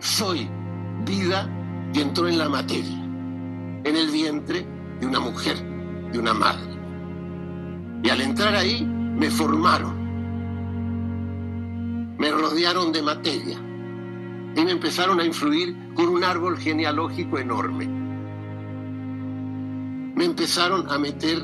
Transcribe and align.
soy 0.00 0.48
vida 1.04 1.48
que 1.92 2.00
entró 2.00 2.26
en 2.28 2.38
la 2.38 2.48
materia, 2.48 2.98
en 3.84 3.96
el 3.96 4.10
vientre 4.10 4.66
de 4.98 5.06
una 5.06 5.20
mujer, 5.20 5.56
de 6.10 6.18
una 6.18 6.34
madre. 6.34 6.70
Y 8.02 8.08
al 8.08 8.20
entrar 8.22 8.54
ahí 8.54 8.84
me 8.84 9.30
formaron, 9.30 10.00
me 12.18 12.30
rodearon 12.30 12.92
de 12.92 13.02
materia 13.02 13.58
y 14.56 14.64
me 14.64 14.72
empezaron 14.72 15.20
a 15.20 15.24
influir 15.24 15.76
con 15.94 16.08
un 16.08 16.24
árbol 16.24 16.58
genealógico 16.58 17.38
enorme. 17.38 17.86
Me 20.16 20.24
empezaron 20.24 20.90
a 20.90 20.98
meter 20.98 21.38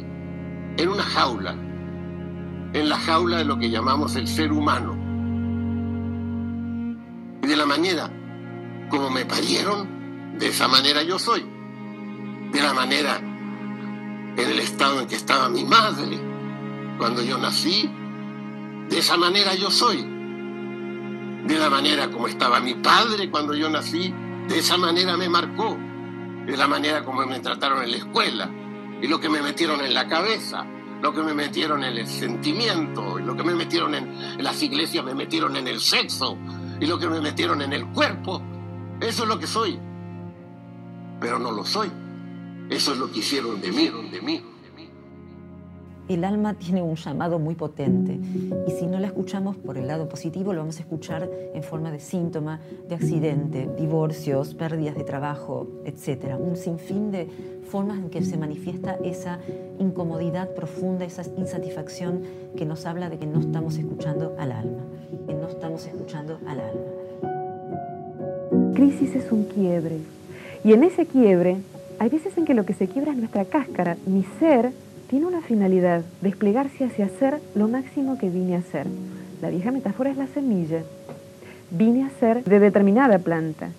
en 0.77 0.89
una 0.89 1.03
jaula, 1.03 1.53
en 2.73 2.89
la 2.89 2.97
jaula 2.99 3.39
de 3.39 3.45
lo 3.45 3.59
que 3.59 3.71
llamamos 3.71 4.17
el 4.17 4.27
ser 4.27 4.53
humano. 4.53 4.97
Y 7.43 7.47
de 7.47 7.57
la 7.57 7.65
manera 7.65 8.11
como 8.89 9.11
me 9.11 9.25
parieron, 9.25 10.39
de 10.39 10.49
esa 10.49 10.69
manera 10.69 11.03
yo 11.03 11.19
soy. 11.19 11.45
De 12.53 12.63
la 12.63 12.73
manera 12.73 13.19
en 13.19 14.51
el 14.51 14.59
estado 14.59 15.01
en 15.01 15.07
que 15.07 15.17
estaba 15.17 15.49
mi 15.49 15.65
madre 15.65 16.19
cuando 16.99 17.23
yo 17.23 17.39
nací, 17.39 17.91
de 18.89 18.99
esa 18.99 19.17
manera 19.17 19.55
yo 19.55 19.71
soy. 19.71 20.03
De 21.47 21.59
la 21.59 21.71
manera 21.71 22.11
como 22.11 22.29
estaba 22.29 22.61
mi 22.61 22.75
padre 22.75 23.31
cuando 23.31 23.55
yo 23.55 23.71
nací, 23.71 24.13
de 24.49 24.59
esa 24.59 24.77
manera 24.77 25.17
me 25.17 25.29
marcó. 25.29 25.77
De 26.47 26.57
la 26.57 26.69
manera 26.69 27.05
como 27.05 27.27
me 27.27 27.41
trataron 27.41 27.83
en 27.83 27.91
la 27.91 27.97
escuela 27.97 28.51
y 29.01 29.09
lo 29.09 29.21
que 29.21 29.29
me 29.29 29.43
metieron 29.43 29.81
en 29.81 29.93
la 29.95 30.07
cabeza, 30.07 30.65
lo 31.03 31.13
que 31.13 31.23
me 31.23 31.35
metieron 31.35 31.85
en 31.85 31.97
el 31.99 32.07
sentimiento, 32.07 33.19
y 33.19 33.23
lo 33.23 33.37
que 33.37 33.43
me 33.43 33.55
metieron 33.55 33.95
en 33.95 34.43
las 34.43 34.63
iglesias, 34.63 35.05
me 35.05 35.15
metieron 35.15 35.57
en 35.57 35.69
el 35.69 35.81
sexo 35.81 36.39
y 36.81 36.87
lo 36.87 36.99
que 36.99 37.09
me 37.09 37.21
metieron 37.21 37.63
en 37.63 37.73
el 37.73 37.87
cuerpo. 37.89 38.43
Eso 39.01 39.23
es 39.25 39.29
lo 39.29 39.39
que 39.39 39.47
soy. 39.47 39.79
Pero 41.21 41.39
no 41.39 41.53
lo 41.53 41.65
soy. 41.65 41.91
Eso 42.71 42.93
es 42.93 42.99
lo 42.99 43.11
que 43.11 43.21
hicieron 43.21 43.61
de 43.61 43.71
mí, 43.71 43.91
de 44.11 44.23
mí. 44.23 44.43
El 46.09 46.25
alma 46.25 46.55
tiene 46.55 46.83
un 46.83 46.95
llamado 46.95 47.41
muy 47.41 47.57
potente 47.57 48.13
y 48.15 48.71
si 48.71 48.87
no 48.87 49.01
la 49.01 49.09
escuchamos 49.09 49.57
por 49.57 49.77
el 49.77 49.89
lado 49.89 50.09
positivo, 50.09 50.53
lo 50.53 50.61
vamos 50.61 50.79
a 50.79 50.83
escuchar 50.83 51.29
en 51.53 51.65
forma 51.65 51.91
de 51.91 51.99
síntoma, 51.99 52.61
de 52.89 52.95
accidente, 52.95 53.69
divorcios, 53.77 54.55
pérdidas 54.55 54.95
de 54.95 55.03
trabajo, 55.03 55.67
etc. 55.85 56.37
Un 56.39 56.57
sinfín 56.57 57.11
de 57.11 57.29
formas 57.69 57.99
en 57.99 58.09
que 58.09 58.23
se 58.23 58.37
manifiesta 58.37 58.97
esa 59.03 59.41
incomodidad 59.81 60.55
profunda, 60.55 61.05
esa 61.05 61.25
insatisfacción 61.37 62.23
que 62.57 62.65
nos 62.67 62.87
habla 62.87 63.11
de 63.11 63.19
que 63.19 63.27
no 63.27 63.41
estamos 63.41 63.77
escuchando 63.77 64.37
al 64.39 64.53
alma, 64.53 64.85
que 65.27 65.35
no 65.35 65.49
estamos 65.49 65.87
escuchando 65.87 66.39
al 66.47 66.61
alma. 66.61 66.96
Crisis 68.75 69.15
es 69.15 69.33
un 69.33 69.45
quiebre 69.45 69.99
y 70.65 70.73
en 70.73 70.85
ese 70.85 71.07
quiebre 71.07 71.57
hay 71.99 72.09
veces 72.09 72.37
en 72.37 72.45
que 72.45 72.55
lo 72.55 72.67
que 72.67 72.75
se 72.75 72.89
quiebra 72.89 73.13
es 73.13 73.19
nuestra 73.19 73.45
cáscara, 73.45 73.97
mi 74.07 74.25
ser 74.39 74.73
tiene 75.09 75.27
una 75.27 75.41
finalidad, 75.41 76.03
desplegarse 76.21 76.85
hacia 76.85 77.09
ser 77.09 77.41
lo 77.55 77.69
máximo 77.69 78.19
que 78.19 78.29
vine 78.29 78.57
a 78.57 78.63
ser. 78.63 78.87
La 79.41 79.51
vieja 79.51 79.71
metáfora 79.71 80.11
es 80.11 80.17
la 80.17 80.27
semilla. 80.27 80.83
Vine 81.71 82.05
a 82.05 82.11
ser 82.19 82.45
de 82.45 82.59
determinada 82.59 83.19
planta. 83.19 83.71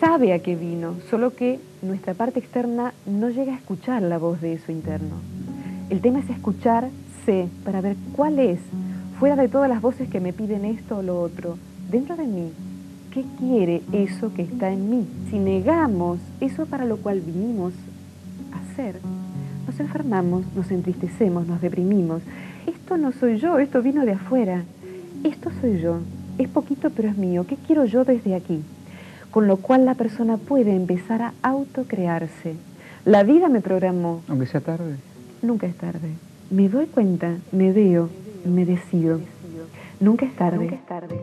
Sabe 0.00 0.32
a 0.32 0.40
qué 0.40 0.56
vino, 0.56 0.96
solo 1.08 1.34
que 1.34 1.60
nuestra 1.82 2.14
parte 2.14 2.40
externa 2.40 2.92
no 3.06 3.30
llega 3.30 3.52
a 3.52 3.56
escuchar 3.56 4.02
la 4.02 4.18
voz 4.18 4.40
de 4.40 4.54
eso 4.54 4.72
interno. 4.72 5.16
El 5.90 6.00
tema 6.00 6.18
es 6.18 6.30
escucharse 6.30 7.48
para 7.64 7.80
ver 7.80 7.96
cuál 8.16 8.38
es, 8.38 8.58
fuera 9.18 9.36
de 9.36 9.48
todas 9.48 9.68
las 9.68 9.80
voces 9.80 10.08
que 10.08 10.20
me 10.20 10.32
piden 10.32 10.64
esto 10.64 10.98
o 10.98 11.02
lo 11.02 11.20
otro, 11.20 11.56
dentro 11.90 12.16
de 12.16 12.26
mí, 12.26 12.50
¿qué 13.14 13.24
quiere 13.38 13.82
eso 13.92 14.34
que 14.34 14.42
está 14.42 14.70
en 14.70 14.90
mí? 14.90 15.06
Si 15.30 15.38
negamos 15.38 16.18
eso 16.40 16.66
para 16.66 16.84
lo 16.84 16.96
cual 16.96 17.20
vinimos 17.20 17.72
a 18.52 18.74
ser, 18.74 18.96
nos 19.66 19.78
enfermamos, 19.78 20.44
nos 20.54 20.70
entristecemos, 20.70 21.46
nos 21.46 21.60
deprimimos. 21.60 22.22
Esto 22.66 22.98
no 22.98 23.12
soy 23.12 23.38
yo, 23.38 23.58
esto 23.58 23.80
vino 23.80 24.04
de 24.04 24.12
afuera. 24.12 24.64
Esto 25.22 25.50
soy 25.60 25.80
yo. 25.80 26.00
Es 26.38 26.48
poquito 26.48 26.90
pero 26.90 27.08
es 27.08 27.16
mío. 27.16 27.46
¿Qué 27.48 27.56
quiero 27.56 27.84
yo 27.84 28.04
desde 28.04 28.34
aquí? 28.34 28.62
Con 29.30 29.46
lo 29.46 29.56
cual 29.58 29.84
la 29.84 29.94
persona 29.94 30.36
puede 30.36 30.74
empezar 30.74 31.22
a 31.22 31.32
autocrearse. 31.42 32.56
La 33.04 33.22
vida 33.22 33.48
me 33.48 33.60
programó. 33.60 34.22
Aunque 34.28 34.46
sea 34.46 34.60
tarde. 34.60 34.96
Nunca 35.40 35.66
es 35.66 35.76
tarde. 35.76 36.10
Me 36.50 36.68
doy 36.68 36.86
cuenta, 36.86 37.36
me 37.52 37.72
veo 37.72 38.10
me 38.44 38.64
decido. 38.64 39.20
Nunca 40.00 40.26
es 40.26 40.34
tarde. 40.36 40.58
Nunca 40.58 40.74
es 40.74 40.86
tarde. 40.86 41.20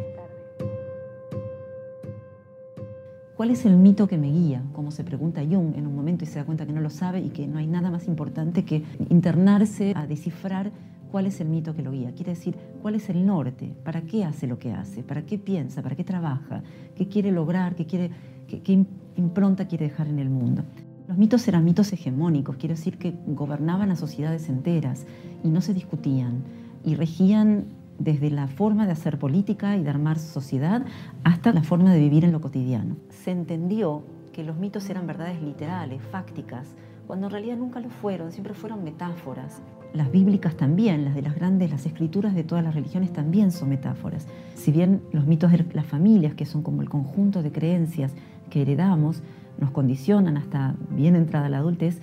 ¿Cuál 3.41 3.49
es 3.49 3.65
el 3.65 3.75
mito 3.75 4.07
que 4.07 4.19
me 4.19 4.31
guía? 4.31 4.61
Como 4.71 4.91
se 4.91 5.03
pregunta 5.03 5.41
Jung 5.41 5.75
en 5.75 5.87
un 5.87 5.95
momento 5.95 6.23
y 6.23 6.27
se 6.27 6.37
da 6.37 6.45
cuenta 6.45 6.67
que 6.67 6.73
no 6.73 6.79
lo 6.79 6.91
sabe 6.91 7.21
y 7.21 7.29
que 7.29 7.47
no 7.47 7.57
hay 7.57 7.65
nada 7.65 7.89
más 7.89 8.07
importante 8.07 8.63
que 8.65 8.83
internarse 9.09 9.93
a 9.95 10.05
descifrar 10.05 10.71
cuál 11.11 11.25
es 11.25 11.41
el 11.41 11.49
mito 11.49 11.73
que 11.73 11.81
lo 11.81 11.91
guía. 11.91 12.11
Quiere 12.11 12.33
decir, 12.33 12.55
cuál 12.83 12.93
es 12.93 13.09
el 13.09 13.25
norte, 13.25 13.73
para 13.83 14.03
qué 14.03 14.25
hace 14.25 14.45
lo 14.45 14.59
que 14.59 14.73
hace, 14.73 15.01
para 15.01 15.23
qué 15.23 15.39
piensa, 15.39 15.81
para 15.81 15.95
qué 15.95 16.03
trabaja, 16.03 16.61
qué 16.95 17.07
quiere 17.07 17.31
lograr, 17.31 17.75
qué, 17.75 17.87
quiere, 17.87 18.11
qué, 18.47 18.85
impronta 19.15 19.67
quiere 19.67 19.85
dejar 19.85 20.07
en 20.07 20.19
el 20.19 20.29
mundo. 20.29 20.61
Los 21.07 21.17
mitos 21.17 21.47
eran 21.47 21.65
mitos 21.65 21.91
hegemónicos, 21.91 22.57
quiere 22.57 22.75
decir 22.75 22.99
que 22.99 23.15
gobernaban 23.25 23.89
a 23.89 23.95
sociedades 23.95 24.49
enteras 24.49 25.07
y 25.43 25.49
no 25.49 25.61
se 25.61 25.73
discutían 25.73 26.43
y 26.85 26.93
regían 26.93 27.65
desde 28.03 28.29
la 28.29 28.47
forma 28.47 28.85
de 28.85 28.93
hacer 28.93 29.19
política 29.19 29.77
y 29.77 29.83
de 29.83 29.89
armar 29.89 30.17
sociedad 30.19 30.85
hasta 31.23 31.51
la 31.53 31.63
forma 31.63 31.93
de 31.93 31.99
vivir 31.99 32.25
en 32.25 32.31
lo 32.31 32.41
cotidiano. 32.41 32.97
Se 33.09 33.31
entendió 33.31 34.03
que 34.33 34.43
los 34.43 34.57
mitos 34.57 34.89
eran 34.89 35.07
verdades 35.07 35.41
literales, 35.41 36.01
fácticas, 36.11 36.67
cuando 37.07 37.27
en 37.27 37.31
realidad 37.31 37.57
nunca 37.57 37.79
lo 37.79 37.89
fueron, 37.89 38.31
siempre 38.31 38.53
fueron 38.53 38.83
metáforas. 38.83 39.61
Las 39.93 40.09
bíblicas 40.11 40.55
también, 40.55 41.03
las 41.03 41.15
de 41.15 41.21
las 41.21 41.35
grandes, 41.35 41.69
las 41.69 41.85
escrituras 41.85 42.33
de 42.33 42.45
todas 42.45 42.63
las 42.63 42.73
religiones 42.73 43.11
también 43.11 43.51
son 43.51 43.69
metáforas. 43.69 44.27
Si 44.55 44.71
bien 44.71 45.01
los 45.11 45.27
mitos 45.27 45.51
de 45.51 45.65
las 45.73 45.85
familias, 45.85 46.33
que 46.33 46.45
son 46.45 46.63
como 46.63 46.81
el 46.81 46.89
conjunto 46.89 47.43
de 47.43 47.51
creencias 47.51 48.13
que 48.49 48.61
heredamos, 48.61 49.21
nos 49.59 49.71
condicionan 49.71 50.37
hasta 50.37 50.75
bien 50.89 51.17
entrada 51.17 51.49
la 51.49 51.57
adultez, 51.57 51.99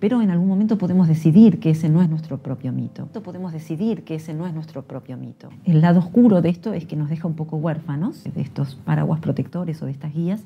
pero 0.00 0.22
en 0.22 0.30
algún 0.30 0.48
momento 0.48 0.78
podemos 0.78 1.08
decidir 1.08 1.58
que 1.58 1.70
ese 1.70 1.88
no 1.88 2.02
es 2.02 2.08
nuestro 2.08 2.38
propio 2.38 2.72
mito. 2.72 3.06
Podemos 3.06 3.52
decidir 3.52 4.04
que 4.04 4.14
ese 4.14 4.34
no 4.34 4.46
es 4.46 4.54
nuestro 4.54 4.82
propio 4.82 5.16
mito. 5.16 5.50
El 5.64 5.80
lado 5.80 5.98
oscuro 5.98 6.40
de 6.40 6.50
esto 6.50 6.72
es 6.72 6.86
que 6.86 6.96
nos 6.96 7.10
deja 7.10 7.26
un 7.26 7.34
poco 7.34 7.56
huérfanos 7.56 8.24
de 8.24 8.40
estos 8.40 8.76
paraguas 8.76 9.20
protectores 9.20 9.82
o 9.82 9.86
de 9.86 9.92
estas 9.92 10.14
guías, 10.14 10.42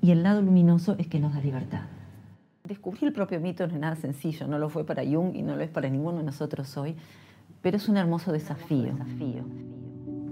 y 0.00 0.10
el 0.12 0.22
lado 0.22 0.42
luminoso 0.42 0.94
es 0.98 1.06
que 1.06 1.20
nos 1.20 1.34
da 1.34 1.40
libertad. 1.40 1.82
Descubrir 2.64 3.04
el 3.04 3.12
propio 3.12 3.40
mito 3.40 3.66
no 3.66 3.74
es 3.74 3.80
nada 3.80 3.96
sencillo, 3.96 4.46
no 4.46 4.58
lo 4.58 4.68
fue 4.68 4.84
para 4.84 5.04
Jung 5.04 5.34
y 5.34 5.42
no 5.42 5.56
lo 5.56 5.62
es 5.62 5.70
para 5.70 5.88
ninguno 5.88 6.18
de 6.18 6.24
nosotros 6.24 6.76
hoy, 6.76 6.94
pero 7.62 7.76
es 7.76 7.88
un 7.88 7.96
hermoso 7.96 8.32
desafío. 8.32 8.92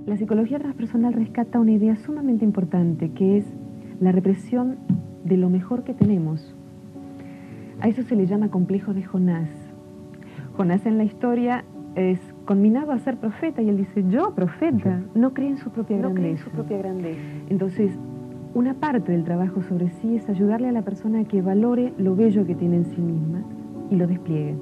La 0.06 0.16
psicología 0.16 0.58
transpersonal 0.58 1.14
rescata 1.14 1.58
una 1.58 1.72
idea 1.72 1.96
sumamente 1.96 2.44
importante, 2.44 3.10
que 3.12 3.38
es 3.38 3.44
la 4.00 4.12
represión 4.12 4.78
de 5.24 5.36
lo 5.36 5.50
mejor 5.50 5.82
que 5.82 5.94
tenemos 5.94 6.54
a 7.80 7.88
eso 7.88 8.02
se 8.02 8.16
le 8.16 8.26
llama 8.26 8.50
complejo 8.50 8.94
de 8.94 9.02
Jonás. 9.02 9.50
Jonás 10.56 10.86
en 10.86 10.98
la 10.98 11.04
historia 11.04 11.64
es 11.94 12.20
conminado 12.44 12.92
a 12.92 12.98
ser 12.98 13.16
profeta 13.16 13.62
y 13.62 13.68
él 13.68 13.76
dice, 13.76 14.04
yo 14.08 14.34
profeta, 14.34 15.02
no 15.14 15.34
cree 15.34 15.48
en 15.48 15.58
su 15.58 15.70
propia, 15.70 15.98
grandeza. 15.98 16.44
su 16.44 16.50
propia 16.50 16.78
grandeza. 16.78 17.20
Entonces, 17.48 17.90
una 18.54 18.74
parte 18.74 19.12
del 19.12 19.24
trabajo 19.24 19.62
sobre 19.62 19.90
sí 19.90 20.16
es 20.16 20.28
ayudarle 20.28 20.68
a 20.68 20.72
la 20.72 20.82
persona 20.82 21.20
a 21.20 21.24
que 21.24 21.42
valore 21.42 21.92
lo 21.98 22.16
bello 22.16 22.46
que 22.46 22.54
tiene 22.54 22.76
en 22.76 22.84
sí 22.86 23.00
misma 23.00 23.42
y 23.90 23.96
lo 23.96 24.06
despliegue. 24.06 24.54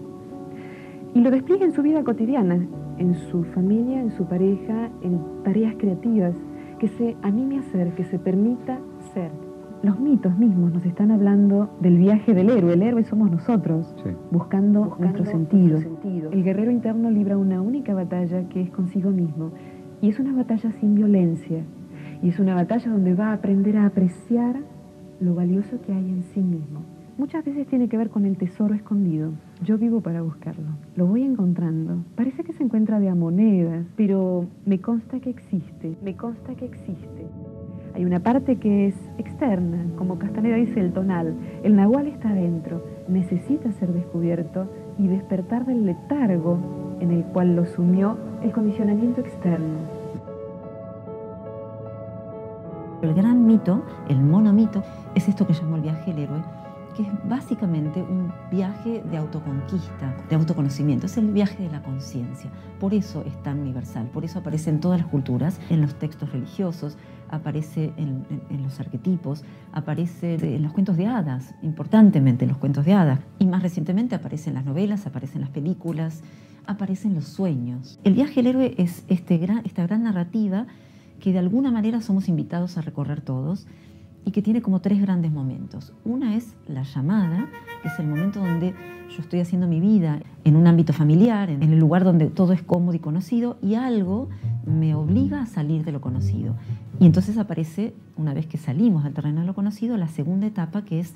Y 1.14 1.20
lo 1.20 1.31
despliegue 1.31 1.64
en 1.64 1.72
su 1.72 1.82
vida 1.82 2.02
cotidiana, 2.02 2.66
en 2.98 3.14
su 3.14 3.44
familia, 3.44 4.00
en 4.00 4.10
su 4.10 4.26
pareja, 4.26 4.91
en 5.02 5.20
tareas 5.44 5.75
creativas, 5.78 6.34
que 6.78 6.88
se 6.88 7.17
anime 7.22 7.58
a 7.58 7.62
ser, 7.62 7.94
que 7.94 8.05
se 8.05 8.19
permita 8.19 8.81
ser 9.12 9.31
los 9.84 10.00
mitos 10.00 10.36
mismos 10.38 10.72
nos 10.72 10.84
están 10.86 11.10
hablando 11.10 11.69
del 11.81 11.98
viaje 11.98 12.32
del 12.32 12.48
héroe. 12.48 12.72
El 12.72 12.82
héroe 12.82 13.04
somos 13.04 13.31
nosotros, 13.31 13.94
buscando, 14.31 14.96
nuestro, 14.98 15.26
sentido. 15.26 15.78
El 16.32 16.42
guerrero 16.42 16.70
interno 16.70 17.10
libra 17.10 17.36
una 17.36 17.60
única 17.60 17.92
batalla 17.92 18.48
que 18.48 18.62
es 18.62 18.70
consigo 18.70 19.10
mismo. 19.10 19.52
Y 20.00 20.08
es 20.08 20.19
una 20.19 20.32
batalla 20.32 20.72
sin 20.81 20.94
violencia. 20.94 21.62
Y 22.22 22.31
es 22.31 22.38
una 22.38 22.54
batalla 22.54 22.90
donde 22.90 23.14
va 23.14 23.28
a 23.28 23.32
aprender 23.34 23.76
a 23.76 23.84
apreciar 23.84 24.56
lo 25.20 25.34
valioso 25.34 25.78
que 25.82 25.92
hay 25.92 26.08
en 26.08 26.22
sí 26.32 26.40
mismo. 26.40 26.81
Muchas 27.19 27.44
veces 27.44 27.66
tiene 27.66 27.88
que 27.88 27.98
ver 27.98 28.08
con 28.08 28.25
el 28.25 28.38
tesoro 28.38 28.75
escondido. 28.75 29.32
Yo 29.62 29.76
vivo 29.76 30.00
para 30.00 30.22
buscarlo. 30.22 30.70
Lo 30.96 31.06
voy 31.06 31.22
encontrando. 31.22 31.98
Parece 32.16 32.42
que 32.42 32.54
se 32.54 32.62
encuentra 32.62 33.00
de 33.00 33.10
a 33.10 33.14
monedas, 33.14 33.86
pero 33.96 34.46
me 34.64 34.81
consta 34.81 35.20
que 35.20 35.31
existe. 35.31 35.94
Me 36.02 36.16
consta 36.16 36.54
que 36.54 36.64
existe. 36.64 37.26
Hay 37.94 38.05
una 38.05 38.19
parte 38.19 38.56
que 38.56 38.88
es 38.88 38.94
externa, 39.19 39.87
como 39.96 40.19
Castaneda 40.19 40.56
dice 40.56 40.81
el 40.81 40.93
tonal. 40.93 41.32
El 41.62 41.76
nahual 41.76 42.08
está 42.08 42.31
adentro, 42.31 42.85
necesita 43.06 43.70
ser 43.70 43.93
descubierto 43.93 44.67
y 44.99 45.06
despertar 45.06 45.64
del 45.64 45.87
letargo 45.87 46.58
en 46.99 47.12
el 47.12 47.23
cual 47.26 47.55
lo 47.55 47.64
sumió 47.67 48.17
el 48.43 48.50
condicionamiento 48.50 49.20
externo. 49.20 49.79
El 53.00 53.14
gran 53.14 53.46
mito, 53.46 53.85
el 54.08 54.20
monomito, 54.20 54.82
es 55.14 55.29
esto 55.29 55.46
que 55.46 55.52
llamó 55.52 55.76
el 55.76 55.82
viaje 55.82 56.12
del 56.12 56.25
héroe, 56.25 56.43
que 56.96 57.02
es 57.02 57.08
básicamente 57.29 58.02
un 58.02 58.32
viaje 58.50 59.02
de 59.08 59.17
autoconquista, 59.17 60.17
de 60.29 60.37
autoconocimiento. 60.37 61.06
Es 61.06 61.17
el 61.17 61.31
viaje 61.31 61.64
de 61.64 61.70
la 61.70 61.82
conciencia. 61.82 62.50
Por 62.81 62.94
eso 62.94 63.23
es 63.26 63.41
tan 63.43 63.61
universal, 63.61 64.08
por 64.12 64.25
eso 64.25 64.38
aparece 64.38 64.70
en 64.70 64.81
todas 64.81 65.00
las 65.00 65.08
culturas, 65.08 65.61
en 65.70 65.81
los 65.81 65.94
textos 65.96 66.32
religiosos, 66.32 66.96
aparece 67.34 67.92
en, 67.96 68.25
los 68.62 68.81
arquetipos, 68.81 69.44
aparece 69.72 70.34
en 70.34 70.62
los 70.62 70.72
cuentos 70.72 70.96
de 70.96 71.06
hadas, 71.06 71.54
importantemente 71.62 72.44
en 72.44 72.50
los 72.50 72.58
cuentos 72.58 72.84
de 72.84 72.94
hadas. 72.94 73.20
Y 73.38 73.46
más 73.46 73.62
recientemente 73.62 74.14
aparece 74.14 74.50
en 74.50 74.54
las 74.54 74.64
novelas, 74.64 75.06
aparece 75.06 75.34
en 75.34 75.42
las 75.42 75.50
películas, 75.50 76.22
aparece 76.66 77.08
en 77.08 77.14
los 77.14 77.25
sueños. 77.25 77.98
El 78.04 78.14
viaje 78.14 78.36
del 78.36 78.48
héroe 78.48 78.75
es 78.78 79.04
este 79.08 79.34
esta 79.64 79.86
gran 79.86 80.02
narrativa 80.02 80.66
que 81.20 81.32
de 81.32 81.38
alguna 81.38 81.70
manera 81.70 82.00
somos 82.00 82.28
invitados 82.28 82.76
a 82.76 82.82
recorrer 82.82 83.20
todos 83.20 83.66
y 84.25 84.31
que 84.31 84.43
tiene 84.43 84.62
como 84.62 84.81
tres 84.81 85.00
grandes 85.00 85.32
momentos. 85.32 85.93
Una 86.05 86.37
es 86.37 86.55
la 86.67 86.82
llamada, 86.82 87.49
que 87.82 87.88
es 87.88 87.99
el 87.99 88.06
momento 88.06 88.41
donde 88.41 88.75
yo 89.11 89.21
estoy 89.21 89.41
haciendo 89.41 89.69
mi 89.69 89.81
vida 89.81 90.21
en 90.44 90.56
un 90.56 90.67
ámbito 90.67 90.93
familiar, 90.93 91.50
en 91.50 91.62
el 91.62 91.79
lugar 91.79 92.05
donde 92.05 92.26
todo 92.26 92.53
es 92.53 92.62
cómodo 92.62 92.94
y 92.94 93.00
conocido, 93.00 93.59
y 93.62 93.75
algo 93.75 94.29
me 94.67 94.94
obliga 94.94 95.43
a 95.43 95.47
salir 95.47 95.85
de 95.85 95.93
lo 95.93 96.00
conocido. 96.00 96.55
Y 97.00 97.06
entonces 97.06 97.37
aparece, 97.37 97.94
una 98.17 98.35
vez 98.35 98.47
que 98.47 98.56
salimos 98.56 99.05
del 99.05 99.12
terreno 99.12 99.41
de 99.41 99.47
lo 99.47 99.55
conocido, 99.55 99.97
la 99.97 100.09
segunda 100.09 100.47
etapa 100.47 100.85
que 100.85 101.00
es 101.00 101.12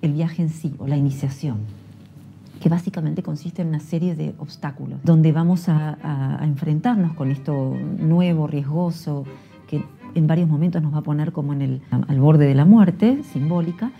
el 0.00 0.12
viaje 0.12 0.42
en 0.42 0.48
sí 0.48 0.74
o 0.78 0.86
la 0.86 0.96
iniciación 0.96 1.58
que 2.60 2.68
básicamente 2.68 3.24
consiste 3.24 3.62
en 3.62 3.68
una 3.68 3.80
serie 3.80 4.14
de 4.14 4.36
obstáculos, 4.38 5.00
donde 5.02 5.32
vamos 5.32 5.68
a, 5.68 5.98
a 6.40 6.46
enfrentarnos 6.46 7.12
con 7.14 7.32
esto 7.32 7.76
nuevo, 7.98 8.46
riesgoso, 8.46 9.24
en 10.14 10.26
varios 10.26 10.48
momentos 10.48 10.82
nos 10.82 10.94
va 10.94 10.98
a 10.98 11.02
poner 11.02 11.32
como 11.32 11.52
en 11.52 11.62
el, 11.62 11.82
al 11.90 12.20
borde 12.20 12.46
de 12.46 12.54
la 12.54 12.64
muerte 12.64 13.22
simbólica. 13.24 13.92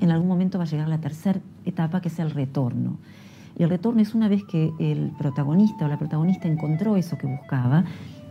En 0.00 0.10
algún 0.10 0.28
momento 0.28 0.58
va 0.58 0.64
a 0.64 0.66
llegar 0.66 0.88
la 0.88 0.98
tercera 0.98 1.40
etapa, 1.64 2.00
que 2.00 2.08
es 2.08 2.18
el 2.18 2.30
retorno. 2.30 2.98
Y 3.56 3.62
el 3.62 3.70
retorno 3.70 4.00
es 4.02 4.14
una 4.14 4.28
vez 4.28 4.42
que 4.44 4.72
el 4.78 5.12
protagonista 5.16 5.84
o 5.84 5.88
la 5.88 5.98
protagonista 5.98 6.48
encontró 6.48 6.96
eso 6.96 7.16
que 7.16 7.26
buscaba, 7.26 7.84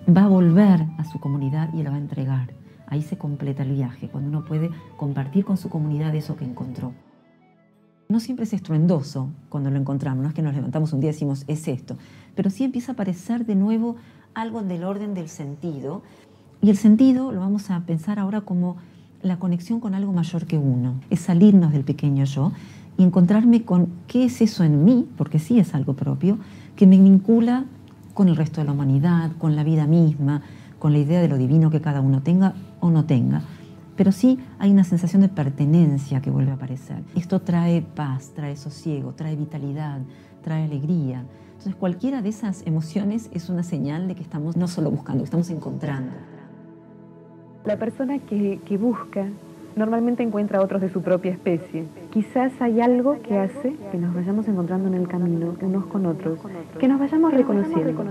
va 0.06 0.26
a 0.26 0.28
volver 0.28 0.86
a 0.98 1.06
su 1.06 1.20
comunidad 1.20 1.74
y 1.74 1.82
la 1.84 1.92
va 1.92 1.96
a 1.96 2.00
entregar. 2.00 2.54
Ahí 2.88 3.02
se 3.02 3.18
completa 3.18 3.64
el 3.64 3.72
viaje, 3.72 4.10
cuando 4.10 4.30
uno 4.30 4.46
puede 4.46 4.70
compartir 4.98 5.46
con 5.46 5.58
su 5.58 5.70
comunidad 5.70 6.14
eso 6.14 6.36
que 6.36 6.46
encontró. 6.46 6.94
No 8.10 8.20
siempre 8.20 8.44
es 8.44 8.54
estruendoso 8.54 9.30
cuando 9.50 9.72
lo 9.72 9.78
encontramos, 9.80 10.22
no 10.22 10.28
es 10.28 10.36
que 10.36 10.42
nos 10.42 10.54
levantamos 10.54 10.92
un 10.92 11.00
día 11.00 11.10
y 11.10 11.14
decimos, 11.14 11.46
es 11.48 11.68
esto, 11.68 11.98
pero 12.36 12.50
sí 12.50 12.66
empieza 12.66 12.92
a 12.92 12.94
aparecer 12.94 13.46
de 13.46 13.56
nuevo 13.56 13.96
algo 14.36 14.62
del 14.62 14.84
orden 14.84 15.14
del 15.14 15.30
sentido 15.30 16.04
y 16.64 16.70
el 16.70 16.78
sentido 16.78 17.34
lo 17.34 17.42
vamos 17.42 17.70
a 17.70 17.82
pensar 17.82 18.20
ahora 18.20 18.40
como 18.40 18.78
la 19.22 19.38
conexión 19.38 19.82
con 19.82 19.94
algo 19.96 20.14
mayor 20.14 20.46
que 20.46 20.58
uno. 20.58 20.96
Es 21.10 21.20
salirnos 21.20 21.74
del 21.74 21.84
pequeño 21.84 22.24
yo 22.24 22.54
y 22.98 23.04
encontrarme 23.04 23.64
con 23.64 23.90
qué 24.08 24.24
es 24.24 24.42
eso 24.42 24.64
en 24.64 24.86
mí, 24.86 25.06
porque 25.18 25.40
sí 25.40 25.60
es 25.60 25.76
algo 25.76 25.94
propio, 25.94 26.38
que 26.78 26.88
me 26.88 26.98
vincula 26.98 27.66
con 28.14 28.30
el 28.30 28.38
resto 28.38 28.62
de 28.62 28.66
la 28.66 28.72
humanidad, 28.72 29.34
con 29.40 29.58
la 29.58 29.66
vida 29.66 29.88
misma, 29.88 30.42
con 30.80 30.94
la 30.94 31.00
idea 31.00 31.22
de 31.22 31.28
lo 31.28 31.38
divino 31.38 31.70
que 31.70 31.82
cada 31.82 32.00
uno 32.00 32.22
tenga 32.22 32.54
o 32.80 32.90
no 32.90 33.04
tenga. 33.04 33.42
Pero 33.98 34.14
sí 34.14 34.40
hay 34.58 34.72
una 34.72 34.86
sensación 34.86 35.22
de 35.22 35.28
pertenencia 35.28 36.22
que 36.22 36.32
vuelve 36.32 36.52
a 36.52 36.56
aparecer. 36.56 37.04
Esto 37.14 37.42
trae 37.42 37.82
paz, 37.82 38.32
trae 38.34 38.56
sosiego, 38.56 39.12
trae 39.12 39.36
vitalidad, 39.36 40.00
trae 40.42 40.64
alegría. 40.64 41.26
Entonces 41.52 41.76
cualquiera 41.76 42.22
de 42.22 42.30
esas 42.30 42.66
emociones 42.66 43.30
es 43.34 43.50
una 43.50 43.64
señal 43.64 44.08
de 44.08 44.16
que 44.16 44.22
estamos 44.22 44.56
no 44.56 44.70
solo 44.70 44.90
buscando, 44.90 45.26
estamos 45.26 45.50
encontrando. 45.50 46.14
La 47.66 47.78
persona 47.78 48.20
que, 48.20 48.78
busca 48.78 49.28
normalmente 49.76 50.22
encuentra 50.22 50.60
a 50.60 50.62
otros 50.62 50.82
de 50.82 50.90
su 50.90 51.02
propia 51.02 51.32
especie. 51.32 51.86
Quizás 52.12 52.52
hay 52.62 52.82
algo 52.82 53.22
que 53.22 53.38
hace 53.38 53.76
que 53.92 53.98
nos 53.98 54.14
vayamos 54.14 54.48
encontrando 54.48 54.88
en 54.88 54.96
el 54.96 55.08
camino 55.08 55.56
unos 55.62 55.86
con 55.86 56.06
otros, 56.06 56.40
que 56.80 56.88
nos 56.88 57.00
vayamos 57.00 57.34
reconociendo. 57.34 58.06